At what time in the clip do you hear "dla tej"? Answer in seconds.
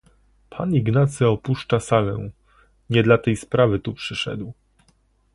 3.03-3.35